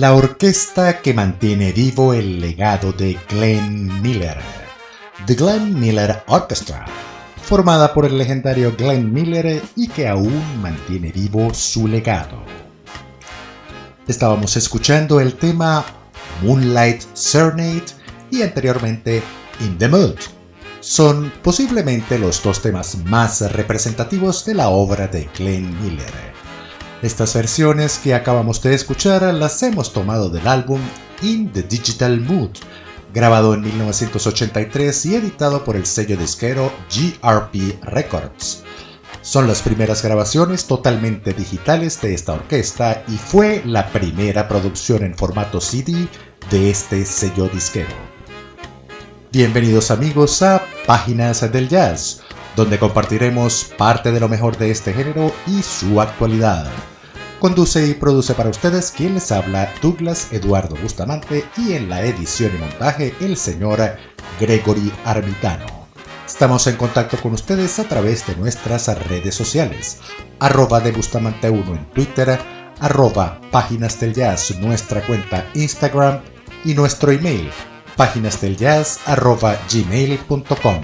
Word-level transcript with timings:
La 0.00 0.14
orquesta 0.14 1.02
que 1.02 1.12
mantiene 1.12 1.72
vivo 1.72 2.14
el 2.14 2.40
legado 2.40 2.90
de 2.90 3.18
Glenn 3.28 4.00
Miller, 4.00 4.38
The 5.26 5.34
Glenn 5.34 5.78
Miller 5.78 6.22
Orchestra, 6.26 6.86
formada 7.42 7.92
por 7.92 8.06
el 8.06 8.16
legendario 8.16 8.74
Glenn 8.78 9.12
Miller 9.12 9.62
y 9.76 9.88
que 9.88 10.08
aún 10.08 10.42
mantiene 10.62 11.12
vivo 11.12 11.52
su 11.52 11.86
legado. 11.86 12.42
Estábamos 14.08 14.56
escuchando 14.56 15.20
el 15.20 15.34
tema 15.34 15.84
Moonlight 16.42 17.02
Serenade 17.12 17.84
y 18.30 18.40
anteriormente 18.40 19.22
In 19.60 19.76
the 19.76 19.88
Mood. 19.88 20.16
Son 20.80 21.30
posiblemente 21.42 22.18
los 22.18 22.42
dos 22.42 22.62
temas 22.62 22.96
más 23.04 23.52
representativos 23.52 24.46
de 24.46 24.54
la 24.54 24.70
obra 24.70 25.08
de 25.08 25.28
Glenn 25.36 25.78
Miller. 25.82 26.29
Estas 27.02 27.32
versiones 27.32 27.98
que 27.98 28.14
acabamos 28.14 28.60
de 28.60 28.74
escuchar 28.74 29.22
las 29.32 29.62
hemos 29.62 29.94
tomado 29.94 30.28
del 30.28 30.46
álbum 30.46 30.80
In 31.22 31.50
the 31.50 31.62
Digital 31.62 32.20
Mood, 32.20 32.50
grabado 33.14 33.54
en 33.54 33.62
1983 33.62 35.06
y 35.06 35.14
editado 35.14 35.64
por 35.64 35.76
el 35.76 35.86
sello 35.86 36.18
disquero 36.18 36.70
GRP 36.94 37.82
Records. 37.84 38.64
Son 39.22 39.46
las 39.46 39.62
primeras 39.62 40.02
grabaciones 40.02 40.66
totalmente 40.66 41.32
digitales 41.32 41.98
de 42.02 42.12
esta 42.12 42.34
orquesta 42.34 43.02
y 43.08 43.16
fue 43.16 43.62
la 43.64 43.88
primera 43.88 44.46
producción 44.46 45.02
en 45.02 45.16
formato 45.16 45.58
CD 45.58 46.06
de 46.50 46.70
este 46.70 47.06
sello 47.06 47.48
disquero. 47.48 47.96
Bienvenidos 49.32 49.90
amigos 49.90 50.42
a 50.42 50.62
Páginas 50.86 51.50
del 51.50 51.66
Jazz, 51.70 52.20
donde 52.56 52.78
compartiremos 52.78 53.72
parte 53.78 54.12
de 54.12 54.20
lo 54.20 54.28
mejor 54.28 54.58
de 54.58 54.70
este 54.70 54.92
género 54.92 55.32
y 55.46 55.62
su 55.62 55.98
actualidad. 55.98 56.70
Conduce 57.40 57.86
y 57.86 57.94
produce 57.94 58.34
para 58.34 58.50
ustedes 58.50 58.90
quien 58.90 59.14
les 59.14 59.32
habla 59.32 59.72
Douglas 59.80 60.30
Eduardo 60.30 60.76
Bustamante 60.76 61.42
y 61.56 61.72
en 61.72 61.88
la 61.88 62.04
edición 62.04 62.52
y 62.54 62.58
montaje 62.58 63.14
el 63.22 63.34
señor 63.34 63.80
Gregory 64.38 64.92
Armitano. 65.06 65.64
Estamos 66.26 66.66
en 66.66 66.76
contacto 66.76 67.16
con 67.16 67.32
ustedes 67.32 67.78
a 67.78 67.84
través 67.84 68.26
de 68.26 68.36
nuestras 68.36 68.88
redes 69.08 69.34
sociales, 69.34 70.00
arroba 70.38 70.80
de 70.80 70.92
Bustamante 70.92 71.48
1 71.48 71.74
en 71.74 71.90
Twitter, 71.92 72.38
arroba 72.78 73.40
Páginas 73.50 73.98
del 73.98 74.12
Jazz, 74.12 74.54
nuestra 74.58 75.00
cuenta 75.06 75.46
Instagram 75.54 76.20
y 76.66 76.74
nuestro 76.74 77.10
email, 77.10 77.50
páginasdeljazz 77.96 79.00
arroba 79.06 79.56
gmail.com. 79.72 80.80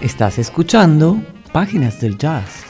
Estás 0.00 0.38
escuchando 0.38 1.22
Páginas 1.52 2.00
del 2.00 2.16
Jazz. 2.16 2.64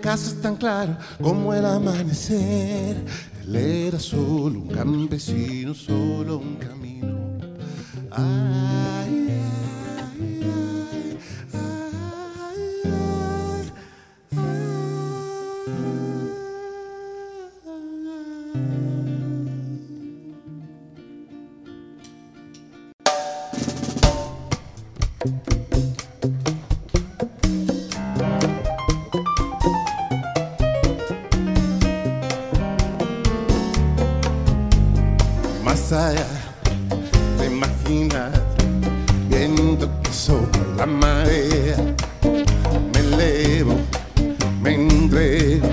Caso 0.00 0.28
es 0.28 0.42
tan 0.42 0.56
claro 0.56 0.96
como 1.22 1.54
el 1.54 1.64
amanecer. 1.64 3.02
Él 3.46 3.56
era 3.56 3.98
solo 3.98 4.58
un 4.58 4.68
campesino, 4.68 5.72
solo 5.72 6.36
un 6.38 6.56
camino. 6.56 7.38
Ay, 8.10 9.21
te 37.42 37.46
imaginas 37.46 38.30
viendo 39.28 39.88
que 40.02 40.12
sopla 40.12 40.62
la 40.76 40.86
marea. 40.86 41.76
Me 42.92 43.00
elevo, 43.00 43.74
me 44.62 44.74
entrego, 44.74 45.68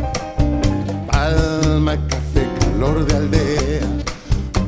palma, 1.11 1.95
café, 2.07 2.47
calor 2.59 3.05
de 3.05 3.15
aldea, 3.15 3.87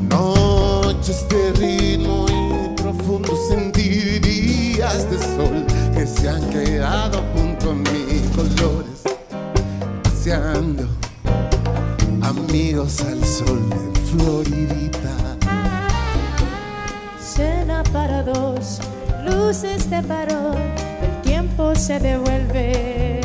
noches 0.09 1.25
de 1.29 1.51
ritmo 1.53 2.25
y 2.29 2.81
profundo 2.81 3.33
sentir, 3.49 4.21
días 4.21 5.09
de 5.09 5.17
sol 5.17 5.65
que 5.95 6.05
se 6.05 6.29
han 6.29 6.47
quedado 6.49 7.23
junto 7.33 7.71
a 7.71 7.75
mis 7.75 8.21
colores, 8.35 9.01
paseando 10.03 10.87
amigos 12.21 13.01
al 13.01 13.25
sol 13.25 13.69
de 13.69 13.99
Floridita. 14.11 15.00
luces 19.25 19.89
de 19.89 20.01
farol, 20.03 20.57
el 21.01 21.21
tiempo 21.21 21.73
se 21.75 21.99
devuelve. 21.99 23.21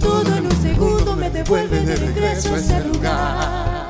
Todo 0.00 0.36
en 0.36 0.46
un 0.46 0.62
segundo 0.62 1.16
me 1.16 1.30
devuelve 1.30 1.80
de 1.80 1.96
regreso 1.96 2.54
a 2.54 2.58
ese 2.58 2.76
este 2.76 2.88
lugar. 2.88 3.88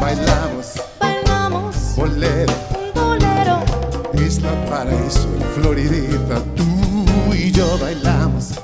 Bailamos, 0.00 0.82
bailamos, 0.98 1.76
bolero, 1.96 2.52
bolero. 2.94 3.60
Isla 4.14 4.50
Paraíso 4.68 5.28
en 5.34 5.62
Floridita, 5.62 6.42
tú 6.56 7.34
y 7.34 7.52
yo 7.52 7.78
bailamos 7.78 8.59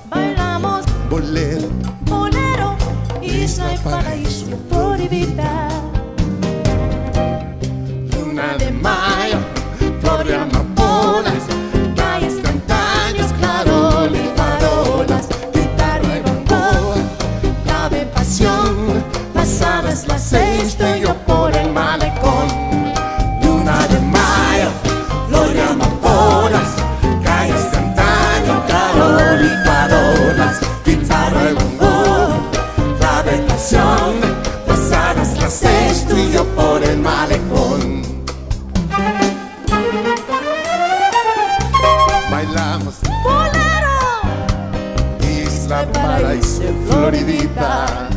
esa 45.83 45.92
paraíso 45.92 46.62
floridita. 46.88 48.09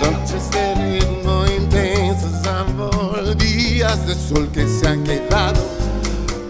Noches 0.00 0.50
de 0.50 0.74
ritmo 0.74 1.44
intenso, 1.46 2.28
sabor, 2.42 3.36
días 3.36 4.06
de 4.06 4.14
sol 4.14 4.48
que 4.52 4.66
se 4.68 4.86
han 4.86 5.02
quedado 5.02 5.60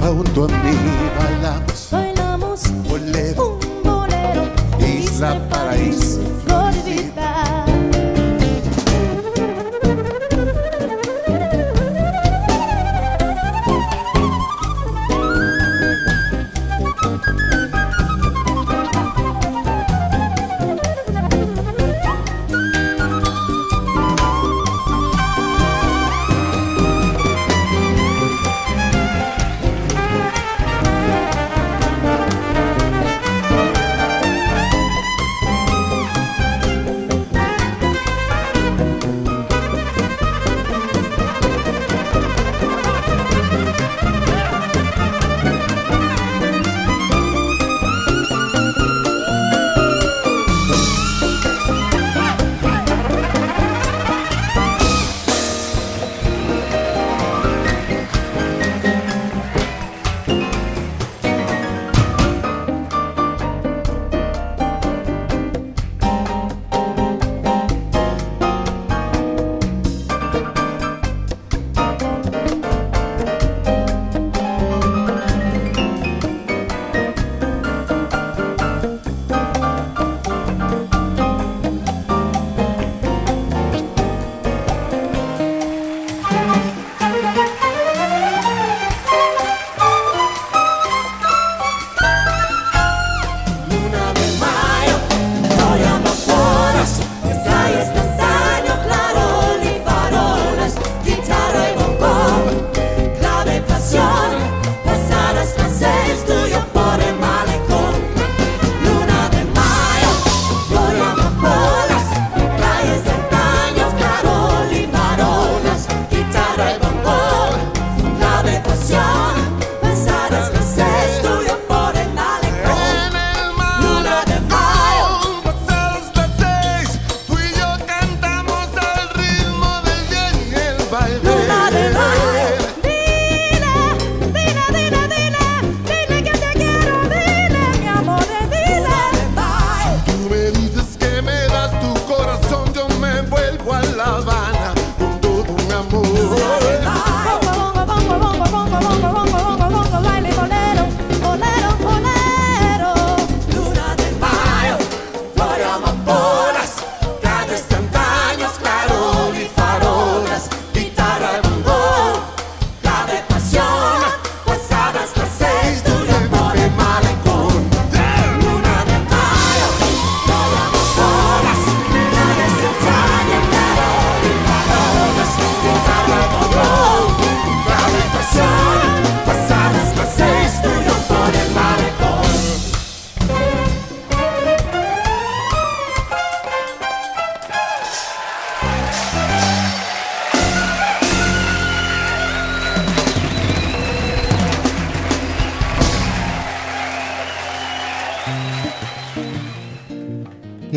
junto 0.00 0.44
a 0.44 0.48
mí. 0.48 0.76
Bailamos, 1.18 1.88
bailamos, 1.90 2.62
bolero, 2.88 3.58
un 3.62 3.82
bolero, 3.82 4.44
isla, 4.80 5.40
paraíso, 5.48 6.20
floridita. 6.44 7.75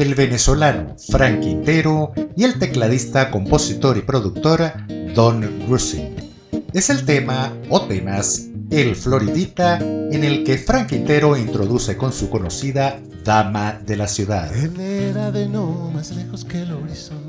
El 0.02 0.16
venezolano 0.16 0.96
Frank 1.10 1.42
Quintero 1.42 2.14
y 2.36 2.46
el 2.46 2.58
tecladista, 2.58 3.30
compositor 3.32 3.98
y 3.98 4.02
productor 4.02 4.72
Don 5.14 5.42
Grusin. 5.68 6.16
Es 6.74 6.90
el 6.90 7.06
tema 7.06 7.54
o 7.70 7.82
temas 7.82 8.48
El 8.72 8.96
Floridita 8.96 9.78
en 9.78 10.24
el 10.24 10.46
que 10.46 10.58
Frank 10.58 10.88
Quintero 10.88 11.36
introduce 11.36 11.98
con 11.98 12.14
su 12.14 12.30
conocida 12.30 13.00
Dama 13.26 13.82
de 13.86 13.98
la 13.98 14.08
Ciudad. 14.08 14.50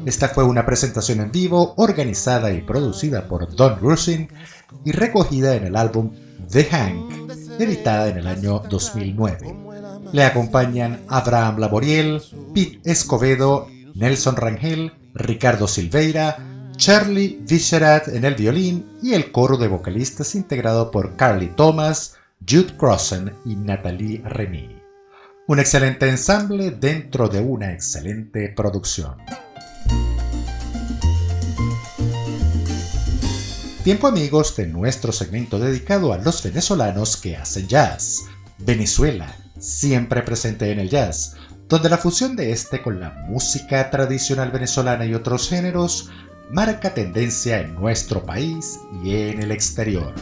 Esta 0.07 0.29
fue 0.29 0.45
una 0.45 0.65
presentación 0.65 1.21
en 1.21 1.33
vivo 1.33 1.75
organizada 1.77 2.53
y 2.53 2.61
producida 2.61 3.27
por 3.27 3.53
Don 3.55 3.81
Grusin 3.81 4.29
y 4.85 4.93
recogida 4.93 5.57
en 5.57 5.65
el 5.65 5.75
álbum 5.75 6.13
The 6.51 6.65
Hank, 6.65 7.31
editada 7.59 8.09
en 8.09 8.19
el 8.19 8.27
año 8.29 8.63
2009. 8.71 9.70
Le 10.13 10.25
acompañan 10.25 11.05
Abraham 11.09 11.59
Laboriel, 11.59 12.21
Pete 12.53 12.81
Escobedo, 12.85 13.69
Nelson 13.95 14.37
Rangel, 14.37 14.93
Ricardo 15.15 15.69
Silveira, 15.69 16.71
Charlie 16.77 17.39
Viserat 17.43 18.09
en 18.09 18.25
el 18.25 18.35
violín 18.35 18.99
y 19.03 19.15
el 19.15 19.31
coro 19.31 19.57
de 19.57 19.69
vocalistas 19.69 20.35
integrado 20.35 20.91
por 20.91 21.17
Carly 21.17 21.49
Thomas, 21.55 22.17
Jude 22.49 22.77
Crossen 22.77 23.35
y 23.45 23.55
Nathalie 23.55 24.23
Remy. 24.25 24.81
Un 25.47 25.59
excelente 25.59 26.09
ensamble 26.09 26.71
dentro 26.71 27.29
de 27.29 27.41
una 27.41 27.73
excelente 27.73 28.49
producción. 28.49 29.17
Tiempo 33.85 34.09
amigos 34.09 34.57
de 34.57 34.67
nuestro 34.67 35.13
segmento 35.13 35.59
dedicado 35.59 36.13
a 36.13 36.19
los 36.19 36.43
venezolanos 36.43 37.17
que 37.17 37.37
hacen 37.37 37.67
jazz. 37.69 38.25
Venezuela, 38.59 39.35
siempre 39.61 40.23
presente 40.23 40.73
en 40.73 40.81
el 40.81 40.91
jazz, 40.91 41.37
donde 41.69 41.89
la 41.89 41.99
fusión 41.99 42.35
de 42.35 42.51
este 42.51 42.83
con 42.83 42.99
la 42.99 43.11
música 43.29 43.91
tradicional 43.91 44.51
venezolana 44.51 45.07
y 45.07 45.15
otros 45.15 45.49
géneros 45.49 46.11
marca 46.51 46.93
tendencia 46.95 47.61
en 47.61 47.75
nuestro 47.77 48.25
país 48.25 48.81
y 49.05 49.15
en 49.15 49.41
el 49.41 49.53
exterior. 49.53 50.13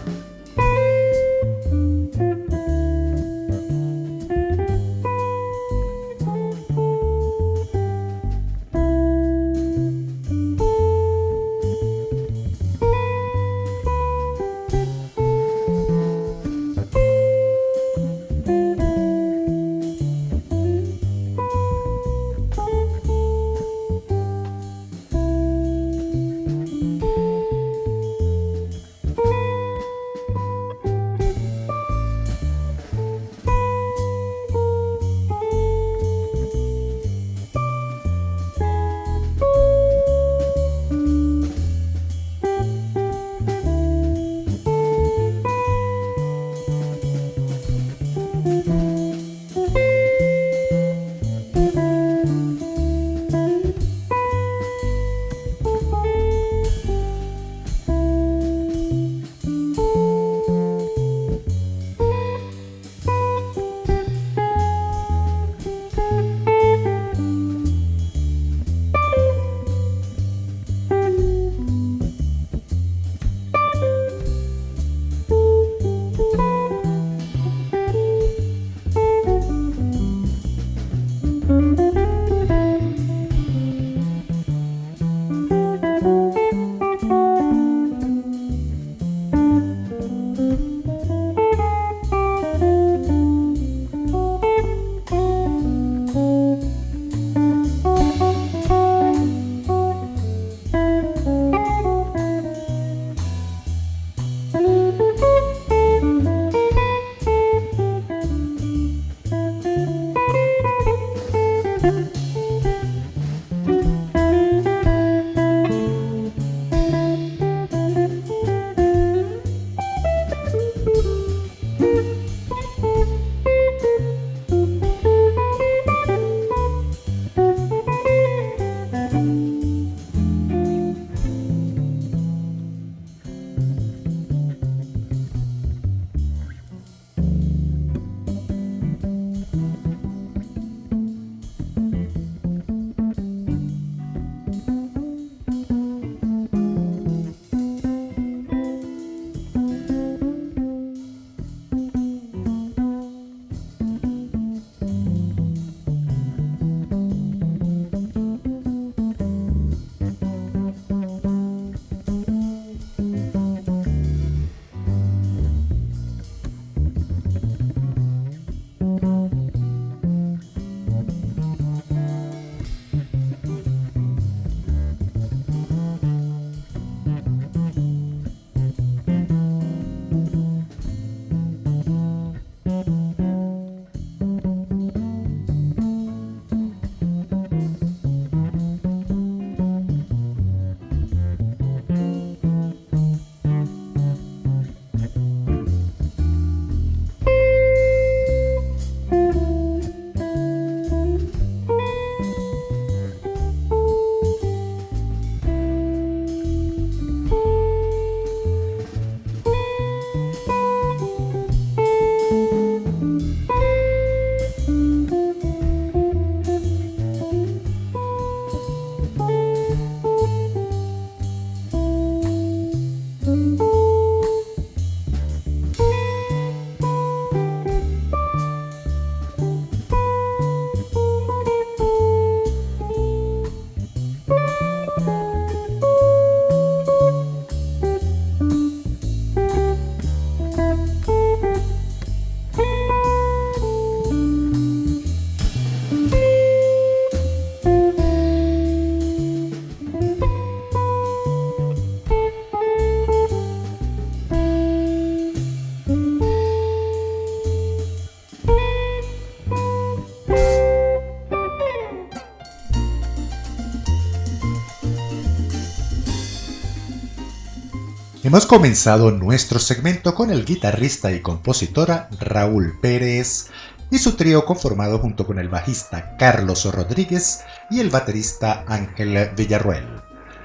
Hemos 268.29 268.45
comenzado 268.45 269.11
nuestro 269.11 269.59
segmento 269.59 270.14
con 270.14 270.31
el 270.31 270.45
guitarrista 270.45 271.11
y 271.11 271.23
compositora 271.23 272.11
Raúl 272.21 272.79
Pérez 272.79 273.47
y 273.91 273.97
su 273.97 274.17
trío 274.17 274.45
conformado 274.45 274.99
junto 274.99 275.27
con 275.27 275.38
el 275.38 275.49
bajista 275.49 276.14
Carlos 276.19 276.67
Rodríguez 276.67 277.41
y 277.71 277.81
el 277.81 277.88
baterista 277.88 278.67
Ángel 278.69 279.31
Villarruel. 279.35 279.87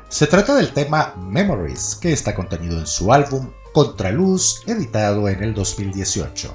Se 0.07 0.27
trata 0.27 0.55
del 0.55 0.71
tema 0.71 1.13
Memories, 1.17 1.97
que 1.99 2.13
está 2.13 2.33
contenido 2.33 2.79
en 2.79 2.87
su 2.87 3.11
álbum 3.11 3.51
Contraluz, 3.73 4.61
editado 4.65 5.27
en 5.27 5.43
el 5.43 5.53
2018. 5.53 6.53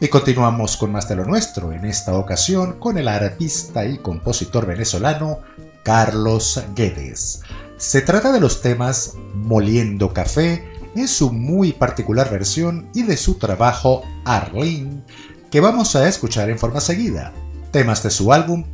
Y 0.00 0.08
continuamos 0.08 0.76
con 0.76 0.90
más 0.90 1.08
de 1.08 1.14
lo 1.14 1.24
nuestro, 1.24 1.70
en 1.70 1.84
esta 1.84 2.18
ocasión 2.18 2.80
con 2.80 2.98
el 2.98 3.06
artista 3.06 3.86
y 3.86 3.98
compositor 3.98 4.66
venezolano 4.66 5.38
Carlos 5.84 6.60
Guedes. 6.74 7.42
Se 7.76 8.00
trata 8.00 8.30
de 8.32 8.40
los 8.40 8.62
temas 8.62 9.14
Moliendo 9.34 10.12
Café 10.12 10.64
en 10.94 11.08
su 11.08 11.32
muy 11.32 11.72
particular 11.72 12.30
versión 12.30 12.88
y 12.94 13.02
de 13.02 13.16
su 13.16 13.34
trabajo 13.34 14.02
Arlene, 14.24 15.02
que 15.50 15.60
vamos 15.60 15.96
a 15.96 16.08
escuchar 16.08 16.50
en 16.50 16.58
forma 16.58 16.80
seguida. 16.80 17.32
Temas 17.72 18.02
de 18.02 18.10
su 18.10 18.32
álbum 18.32 18.64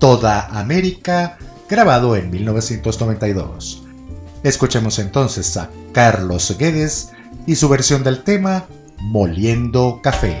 Toda 0.00 0.46
América, 0.58 1.38
grabado 1.68 2.16
en 2.16 2.30
1992. 2.30 3.84
Escuchemos 4.42 4.98
entonces 4.98 5.56
a 5.56 5.70
Carlos 5.92 6.56
Guedes 6.58 7.10
y 7.46 7.54
su 7.54 7.68
versión 7.68 8.02
del 8.02 8.24
tema 8.24 8.66
Moliendo 8.98 10.00
Café. 10.02 10.40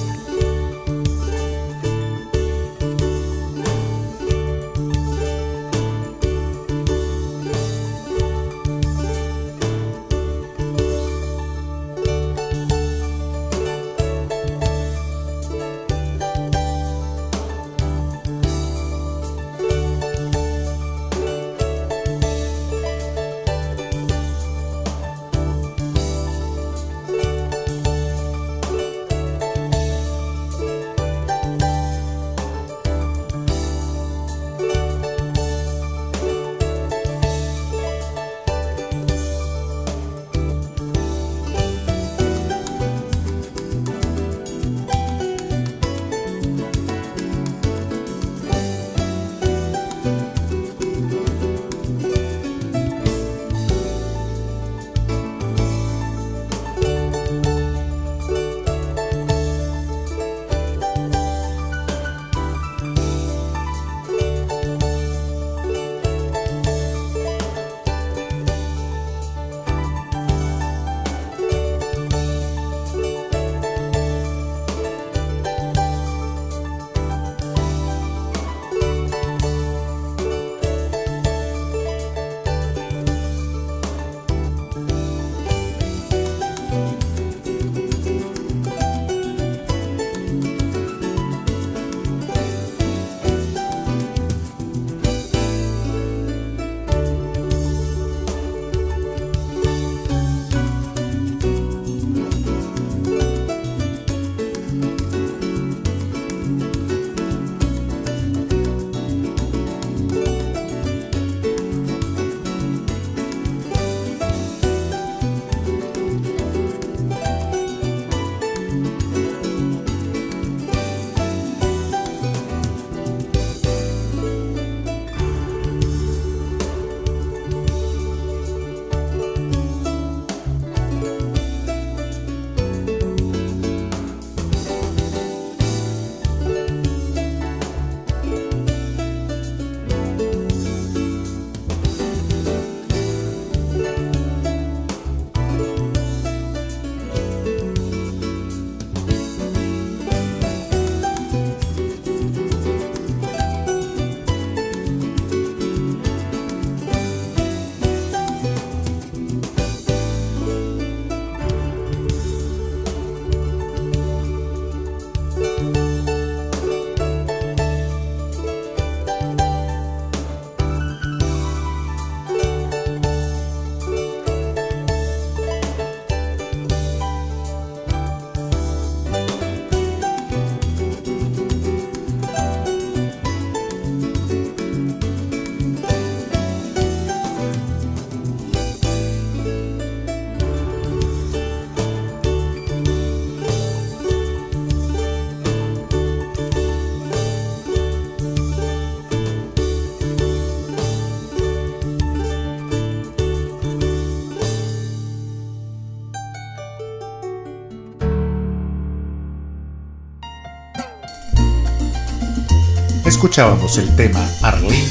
Escuchábamos 213.21 213.77
el 213.77 213.95
tema 213.95 214.27
Arlene 214.41 214.83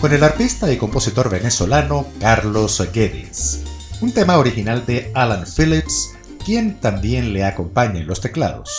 con 0.00 0.10
el 0.14 0.24
artista 0.24 0.72
y 0.72 0.78
compositor 0.78 1.28
venezolano 1.28 2.06
Carlos 2.18 2.82
Guedes, 2.90 3.60
un 4.00 4.12
tema 4.12 4.38
original 4.38 4.86
de 4.86 5.10
Alan 5.12 5.44
Phillips, 5.44 6.14
quien 6.42 6.80
también 6.80 7.34
le 7.34 7.44
acompaña 7.44 8.00
en 8.00 8.06
los 8.06 8.22
teclados, 8.22 8.70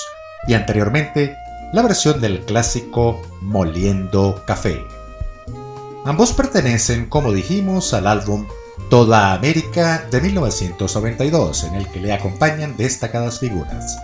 y 0.47 0.55
anteriormente 0.55 1.35
la 1.73 1.83
versión 1.83 2.19
del 2.21 2.39
clásico 2.39 3.21
Moliendo 3.41 4.43
Café. 4.47 4.83
Ambos 6.03 6.33
pertenecen, 6.33 7.05
como 7.05 7.33
dijimos, 7.33 7.93
al 7.93 8.07
álbum 8.07 8.47
Toda 8.89 9.33
América 9.33 10.07
de 10.09 10.21
1992, 10.21 11.65
en 11.65 11.75
el 11.75 11.87
que 11.89 11.99
le 11.99 12.13
acompañan 12.13 12.75
destacadas 12.75 13.39
figuras 13.39 13.95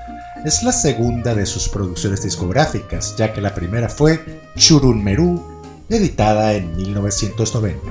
es 0.45 0.62
la 0.63 0.71
segunda 0.71 1.34
de 1.34 1.45
sus 1.45 1.69
producciones 1.69 2.23
discográficas, 2.23 3.15
ya 3.15 3.34
que 3.34 3.41
la 3.41 3.56
primera 3.56 3.88
fue 3.88 4.41
Churun 4.58 5.03
Meru, 5.03 5.41
editada 5.89 6.53
en 6.53 6.75
1990. 6.75 7.82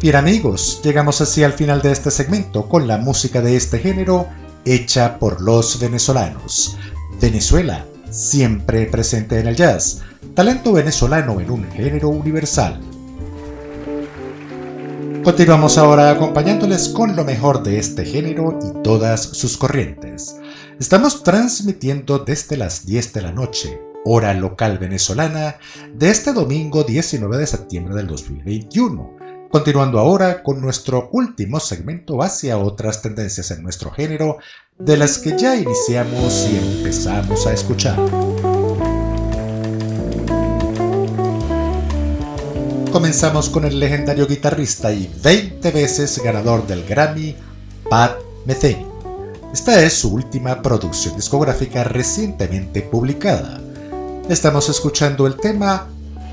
Bien 0.00 0.16
amigos, 0.16 0.80
llegamos 0.82 1.20
así 1.20 1.44
al 1.44 1.52
final 1.52 1.82
de 1.82 1.92
este 1.92 2.10
segmento 2.10 2.66
con 2.68 2.88
la 2.88 2.96
música 2.96 3.42
de 3.42 3.56
este 3.56 3.78
género 3.78 4.26
hecha 4.64 5.18
por 5.18 5.42
los 5.42 5.78
venezolanos. 5.78 6.78
Venezuela, 7.20 7.84
siempre 8.10 8.86
presente 8.86 9.38
en 9.38 9.48
el 9.48 9.56
jazz, 9.56 10.00
talento 10.34 10.72
venezolano 10.72 11.40
en 11.40 11.50
un 11.50 11.70
género 11.70 12.08
universal. 12.08 12.80
Continuamos 15.24 15.76
ahora 15.76 16.10
acompañándoles 16.10 16.88
con 16.88 17.14
lo 17.14 17.24
mejor 17.26 17.62
de 17.62 17.78
este 17.78 18.06
género 18.06 18.58
y 18.62 18.82
todas 18.82 19.22
sus 19.22 19.58
corrientes. 19.58 20.36
Estamos 20.78 21.22
transmitiendo 21.22 22.20
desde 22.20 22.56
las 22.56 22.86
10 22.86 23.12
de 23.12 23.20
la 23.20 23.30
noche, 23.30 23.82
hora 24.06 24.32
local 24.32 24.78
venezolana, 24.78 25.58
de 25.92 26.08
este 26.08 26.32
domingo 26.32 26.84
19 26.84 27.36
de 27.36 27.46
septiembre 27.46 27.94
del 27.94 28.06
2021. 28.06 29.16
Continuando 29.50 29.98
ahora 29.98 30.42
con 30.42 30.62
nuestro 30.62 31.10
último 31.12 31.60
segmento 31.60 32.22
hacia 32.22 32.56
otras 32.56 33.02
tendencias 33.02 33.50
en 33.50 33.62
nuestro 33.62 33.90
género, 33.90 34.38
de 34.78 34.96
las 34.96 35.18
que 35.18 35.36
ya 35.36 35.54
iniciamos 35.54 36.48
y 36.50 36.56
empezamos 36.56 37.46
a 37.46 37.52
escuchar. 37.52 37.98
Comenzamos 43.00 43.48
con 43.48 43.64
el 43.64 43.80
legendario 43.80 44.26
guitarrista 44.26 44.92
y 44.92 45.10
20 45.22 45.70
veces 45.70 46.20
ganador 46.22 46.66
del 46.66 46.84
Grammy, 46.84 47.34
Pat 47.88 48.18
Metheny 48.44 48.84
Esta 49.54 49.82
es 49.82 49.94
su 49.94 50.12
última 50.12 50.60
producción 50.60 51.16
discográfica 51.16 51.82
recientemente 51.82 52.82
publicada. 52.82 53.58
Estamos 54.28 54.68
escuchando 54.68 55.26
el 55.26 55.36
tema 55.36 55.86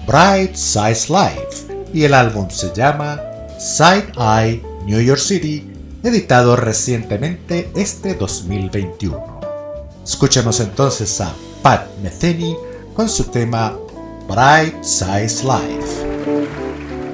Bright 0.05 0.55
Size 0.55 1.07
Life 1.07 1.87
y 1.93 2.03
el 2.03 2.13
álbum 2.13 2.49
se 2.49 2.73
llama 2.75 3.17
Side 3.57 4.11
Eye 4.17 4.61
New 4.85 4.99
York 4.99 5.21
City, 5.21 5.71
editado 6.03 6.57
recientemente 6.57 7.71
este 7.77 8.13
2021. 8.13 9.39
Escuchemos 10.03 10.59
entonces 10.59 11.21
a 11.21 11.33
Pat 11.61 11.87
Metheny 12.03 12.57
con 12.93 13.07
su 13.07 13.23
tema 13.23 13.73
Bright 14.27 14.83
Size 14.83 15.45
Life. 15.45 16.06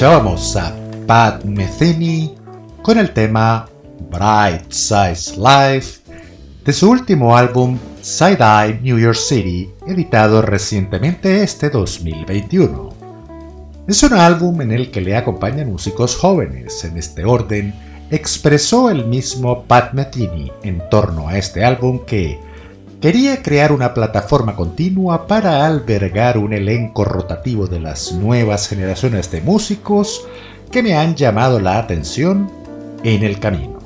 Escuchábamos 0.00 0.56
a 0.56 0.74
Pat 1.06 1.44
Metheny 1.44 2.34
con 2.80 2.96
el 2.96 3.10
tema 3.10 3.68
Bright 4.10 4.72
Size 4.72 5.36
Life 5.36 6.00
de 6.64 6.72
su 6.72 6.90
último 6.90 7.36
álbum 7.36 7.78
Side 8.00 8.38
Eye 8.40 8.80
New 8.80 8.98
York 8.98 9.18
City, 9.18 9.68
editado 9.86 10.40
recientemente 10.40 11.42
este 11.42 11.68
2021. 11.68 12.88
Es 13.88 14.02
un 14.02 14.14
álbum 14.14 14.62
en 14.62 14.72
el 14.72 14.90
que 14.90 15.02
le 15.02 15.18
acompañan 15.18 15.70
músicos 15.70 16.16
jóvenes. 16.16 16.82
En 16.82 16.96
este 16.96 17.26
orden, 17.26 17.74
expresó 18.10 18.88
el 18.88 19.04
mismo 19.04 19.64
Pat 19.64 19.92
Metheny 19.92 20.50
en 20.62 20.82
torno 20.88 21.28
a 21.28 21.36
este 21.36 21.62
álbum 21.62 22.06
que 22.06 22.40
quería 23.00 23.42
crear 23.42 23.72
una 23.72 23.94
plataforma 23.94 24.54
continua 24.54 25.26
para 25.26 25.66
albergar 25.66 26.36
un 26.36 26.52
elenco 26.52 27.04
rotativo 27.04 27.66
de 27.66 27.80
las 27.80 28.12
nuevas 28.12 28.68
generaciones 28.68 29.30
de 29.30 29.40
músicos 29.40 30.26
que 30.70 30.82
me 30.82 30.94
han 30.94 31.16
llamado 31.16 31.58
la 31.60 31.78
atención 31.78 32.50
en 33.02 33.24
el 33.24 33.40
camino. 33.40 33.78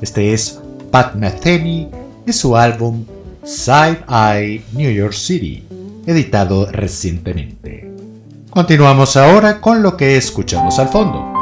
Este 0.00 0.32
es 0.32 0.60
Pat 0.90 1.14
Metheny 1.14 1.88
y 2.26 2.32
su 2.32 2.56
álbum 2.56 3.04
Side 3.44 4.04
Eye 4.08 4.64
New 4.72 4.90
York 4.90 5.14
City, 5.14 5.64
editado 6.06 6.66
recientemente. 6.70 7.90
Continuamos 8.50 9.16
ahora 9.16 9.60
con 9.60 9.82
lo 9.82 9.96
que 9.96 10.16
escuchamos 10.16 10.78
al 10.78 10.88
fondo. 10.88 11.37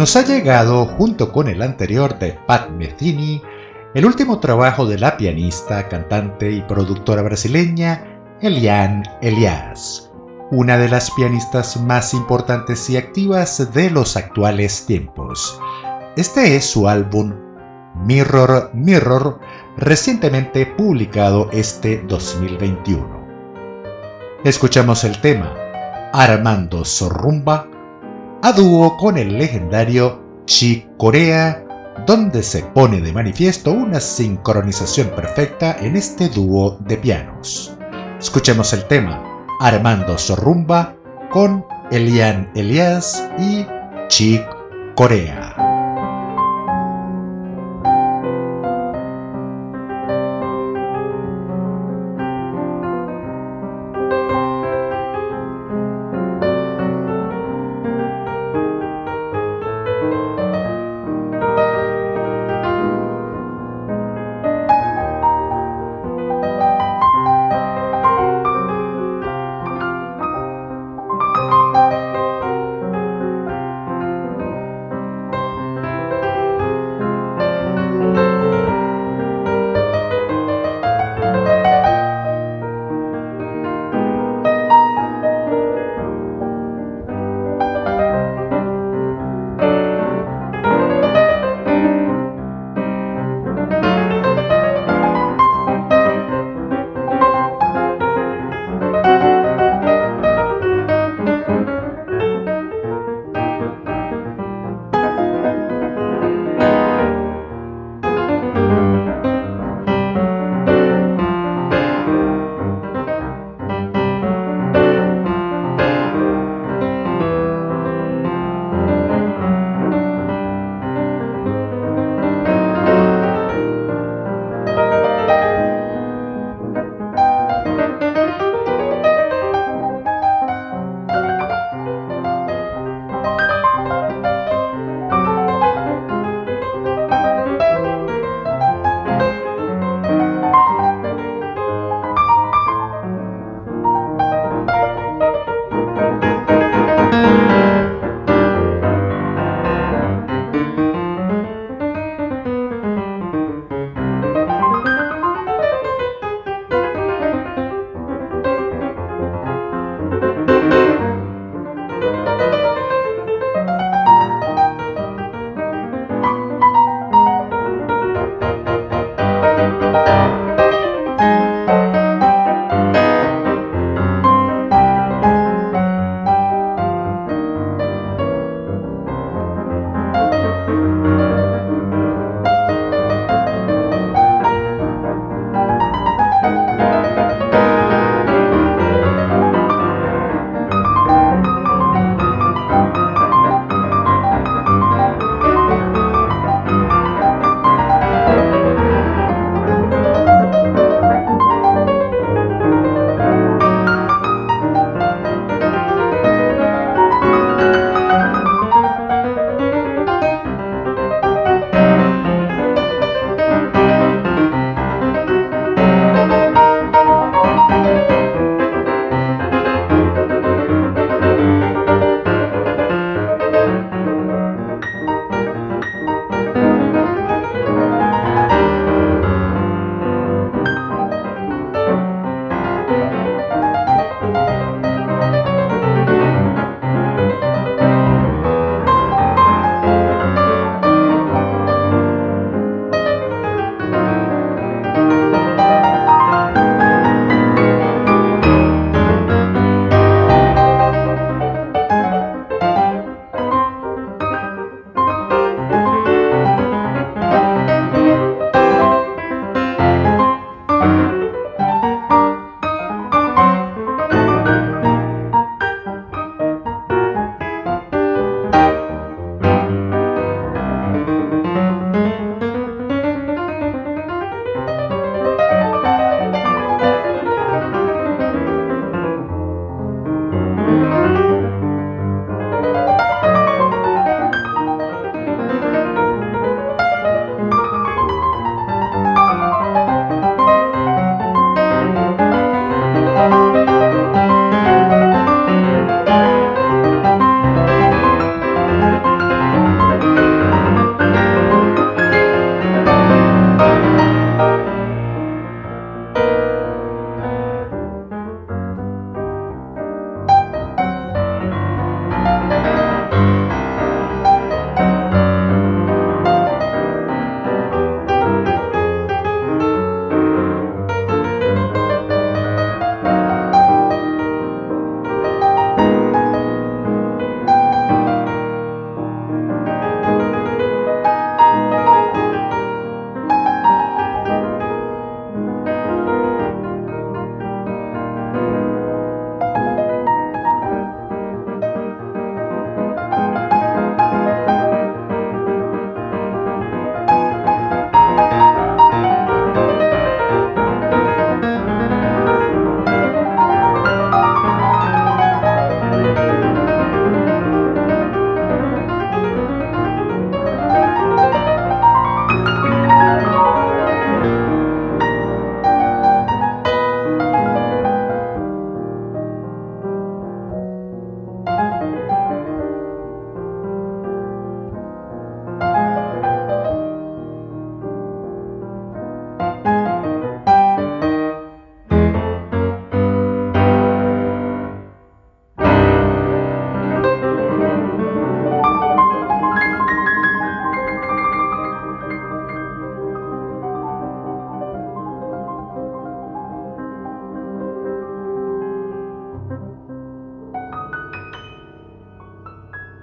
Nos 0.00 0.16
ha 0.16 0.24
llegado, 0.24 0.86
junto 0.86 1.30
con 1.30 1.46
el 1.46 1.60
anterior 1.60 2.18
de 2.18 2.32
Pat 2.46 2.70
Metheny, 2.70 3.42
el 3.92 4.06
último 4.06 4.40
trabajo 4.40 4.86
de 4.86 4.98
la 4.98 5.18
pianista, 5.18 5.90
cantante 5.90 6.50
y 6.50 6.62
productora 6.62 7.20
brasileña 7.20 8.02
Eliane 8.40 9.02
Elias, 9.20 10.10
una 10.52 10.78
de 10.78 10.88
las 10.88 11.10
pianistas 11.10 11.78
más 11.82 12.14
importantes 12.14 12.88
y 12.88 12.96
activas 12.96 13.74
de 13.74 13.90
los 13.90 14.16
actuales 14.16 14.86
tiempos. 14.86 15.60
Este 16.16 16.56
es 16.56 16.64
su 16.64 16.88
álbum 16.88 17.34
Mirror 17.96 18.70
Mirror, 18.72 19.38
recientemente 19.76 20.64
publicado 20.64 21.50
este 21.52 22.02
2021. 22.08 23.06
Escuchamos 24.44 25.04
el 25.04 25.20
tema 25.20 25.54
Armando 26.14 26.86
Sorrumba 26.86 27.68
a 28.42 28.52
dúo 28.52 28.96
con 28.96 29.18
el 29.18 29.36
legendario 29.38 30.22
Chick 30.46 30.96
Corea, 30.96 31.64
donde 32.06 32.42
se 32.42 32.62
pone 32.62 33.00
de 33.00 33.12
manifiesto 33.12 33.72
una 33.72 34.00
sincronización 34.00 35.08
perfecta 35.10 35.76
en 35.80 35.96
este 35.96 36.28
dúo 36.28 36.78
de 36.80 36.96
pianos. 36.96 37.76
Escuchemos 38.18 38.72
el 38.72 38.84
tema 38.84 39.22
Armando 39.60 40.16
Sorrumba 40.16 40.96
con 41.30 41.64
Elian 41.90 42.50
Elias 42.54 43.28
y 43.38 43.66
Chick 44.08 44.46
Corea. 44.94 45.59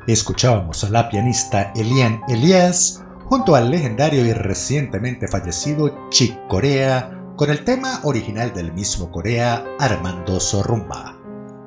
Escuchábamos 0.08 0.86
a 0.86 0.90
la 0.90 1.10
pianista 1.10 1.74
Elian 1.76 2.22
Elias 2.30 3.04
junto 3.26 3.56
al 3.56 3.70
legendario 3.70 4.26
y 4.26 4.32
recientemente 4.32 5.28
fallecido 5.28 6.08
Chick 6.10 6.48
Corea 6.48 7.12
con 7.36 7.50
el 7.50 7.66
tema 7.66 8.00
original 8.04 8.54
del 8.54 8.72
mismo 8.72 9.12
Corea, 9.12 9.66
Armando 9.80 10.40
Zorrumba. 10.40 11.18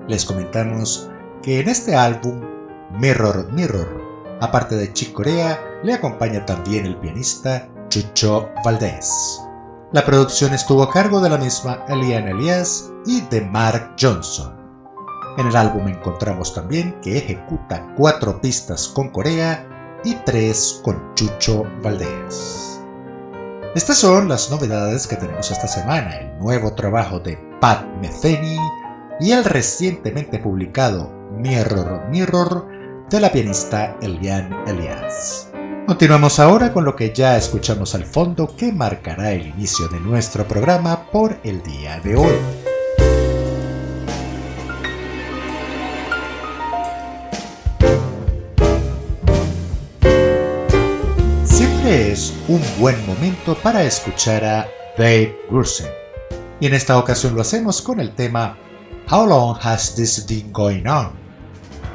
Les 0.08 0.24
comentamos 0.24 1.10
que 1.42 1.60
en 1.60 1.68
este 1.68 1.94
álbum, 1.94 2.40
Mirror 2.98 3.52
Mirror, 3.52 4.38
aparte 4.40 4.74
de 4.74 4.90
Chick 4.90 5.12
Corea, 5.12 5.62
le 5.84 5.92
acompaña 5.92 6.46
también 6.46 6.86
el 6.86 6.96
pianista 6.96 7.68
Chucho 7.90 8.48
Valdés. 8.64 9.38
La 9.92 10.02
producción 10.06 10.54
estuvo 10.54 10.82
a 10.82 10.90
cargo 10.90 11.20
de 11.20 11.28
la 11.28 11.36
misma 11.36 11.84
Elian 11.88 12.26
Elias 12.26 12.90
y 13.04 13.20
de 13.20 13.42
Mark 13.42 13.96
Johnson. 14.00 14.59
En 15.38 15.46
el 15.46 15.56
álbum 15.56 15.88
encontramos 15.88 16.54
también 16.54 17.00
que 17.00 17.18
ejecuta 17.18 17.86
cuatro 17.96 18.40
pistas 18.40 18.88
con 18.88 19.10
Corea 19.10 19.66
y 20.04 20.14
tres 20.24 20.80
con 20.82 21.14
Chucho 21.14 21.64
Valdés. 21.82 22.80
Estas 23.74 23.98
son 23.98 24.28
las 24.28 24.50
novedades 24.50 25.06
que 25.06 25.16
tenemos 25.16 25.50
esta 25.50 25.68
semana, 25.68 26.16
el 26.16 26.38
nuevo 26.38 26.74
trabajo 26.74 27.20
de 27.20 27.36
Pat 27.60 27.86
Metheny 28.00 28.58
y 29.20 29.30
el 29.30 29.44
recientemente 29.44 30.40
publicado 30.40 31.08
Mirror 31.36 32.08
Mirror 32.08 32.66
de 33.08 33.20
la 33.20 33.30
pianista 33.30 33.96
Elian 34.02 34.52
Elias. 34.66 35.50
Continuamos 35.86 36.40
ahora 36.40 36.72
con 36.72 36.84
lo 36.84 36.96
que 36.96 37.12
ya 37.12 37.36
escuchamos 37.36 37.94
al 37.94 38.04
fondo 38.04 38.54
que 38.56 38.72
marcará 38.72 39.32
el 39.32 39.46
inicio 39.46 39.88
de 39.88 40.00
nuestro 40.00 40.46
programa 40.46 41.10
por 41.10 41.38
el 41.44 41.62
día 41.62 42.00
de 42.00 42.16
hoy. 42.16 42.34
Buen 52.80 53.06
momento 53.06 53.54
para 53.56 53.84
escuchar 53.84 54.42
a 54.42 54.66
Dave 54.96 55.38
Grusin. 55.50 55.88
Y 56.60 56.66
en 56.66 56.72
esta 56.72 56.96
ocasión 56.96 57.34
lo 57.34 57.42
hacemos 57.42 57.82
con 57.82 58.00
el 58.00 58.14
tema 58.14 58.56
How 59.10 59.26
long 59.26 59.54
has 59.60 59.94
this 59.94 60.26
been 60.26 60.50
going 60.50 60.86
on? 60.86 61.10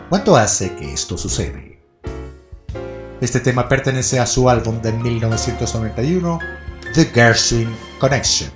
¿Cuánto 0.09 0.35
hace 0.35 0.75
que 0.75 0.93
esto 0.93 1.17
sucede? 1.17 1.81
Este 3.19 3.39
tema 3.39 3.67
pertenece 3.67 4.19
a 4.19 4.27
su 4.27 4.47
álbum 4.47 4.79
de 4.83 4.91
1991, 4.91 6.39
The 6.93 7.05
Gershwin 7.05 7.75
Connection. 7.97 8.51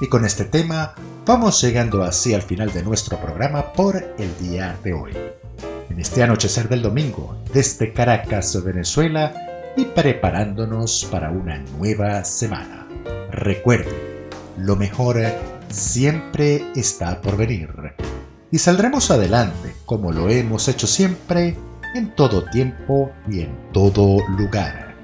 Y 0.00 0.08
con 0.08 0.24
este 0.24 0.46
tema 0.46 0.94
vamos 1.26 1.60
llegando 1.60 2.02
así 2.02 2.32
al 2.32 2.40
final 2.40 2.72
de 2.72 2.82
nuestro 2.82 3.20
programa 3.20 3.74
por 3.74 4.14
el 4.18 4.38
día 4.38 4.78
de 4.82 4.94
hoy. 4.94 5.12
En 5.90 6.00
este 6.00 6.22
anochecer 6.22 6.66
del 6.70 6.80
domingo, 6.80 7.36
desde 7.52 7.92
Caracas, 7.92 8.64
Venezuela, 8.64 9.47
y 9.78 9.84
preparándonos 9.84 11.06
para 11.08 11.30
una 11.30 11.58
nueva 11.78 12.24
semana. 12.24 12.88
Recuerde, 13.30 14.28
lo 14.56 14.74
mejor 14.74 15.22
siempre 15.68 16.64
está 16.74 17.20
por 17.20 17.36
venir 17.36 17.70
y 18.50 18.58
saldremos 18.58 19.12
adelante 19.12 19.76
como 19.84 20.10
lo 20.10 20.30
hemos 20.30 20.66
hecho 20.66 20.88
siempre 20.88 21.56
en 21.94 22.12
todo 22.16 22.44
tiempo 22.46 23.12
y 23.30 23.42
en 23.42 23.56
todo 23.72 24.26
lugar. 24.30 24.96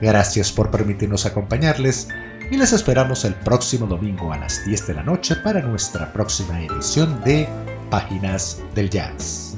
Gracias 0.00 0.50
por 0.50 0.72
permitirnos 0.72 1.24
acompañarles 1.24 2.08
y 2.50 2.56
les 2.56 2.72
esperamos 2.72 3.24
el 3.24 3.34
próximo 3.34 3.86
domingo 3.86 4.32
a 4.32 4.38
las 4.38 4.64
10 4.66 4.88
de 4.88 4.94
la 4.94 5.04
noche 5.04 5.36
para 5.36 5.62
nuestra 5.62 6.12
próxima 6.12 6.60
edición 6.62 7.22
de 7.22 7.48
Páginas 7.90 8.60
del 8.74 8.90
Jazz. 8.90 9.56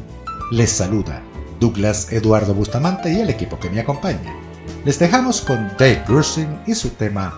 Les 0.53 0.71
saluda 0.71 1.23
Douglas 1.59 2.12
Eduardo 2.12 2.53
Bustamante 2.53 3.11
y 3.11 3.21
el 3.21 3.31
equipo 3.31 3.59
que 3.59 3.71
me 3.71 3.81
acompaña. 3.81 4.47
Les 4.85 4.99
dejamos 4.99 5.41
con 5.41 5.69
Dave 5.79 6.03
Grusin 6.07 6.59
y 6.66 6.75
su 6.75 6.91
tema 6.91 7.33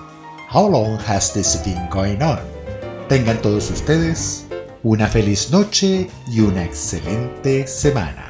How 0.52 0.70
Long 0.70 0.98
Has 1.06 1.32
This 1.32 1.60
Been 1.64 1.88
Going 1.90 2.22
On? 2.22 2.38
Tengan 3.08 3.40
todos 3.42 3.70
ustedes 3.70 4.46
una 4.82 5.06
feliz 5.06 5.50
noche 5.50 6.08
y 6.28 6.40
una 6.40 6.64
excelente 6.64 7.66
semana. 7.66 8.29